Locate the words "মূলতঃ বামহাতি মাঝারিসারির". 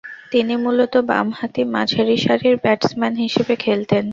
0.63-2.55